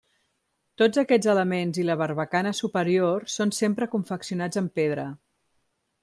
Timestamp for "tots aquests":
0.81-1.27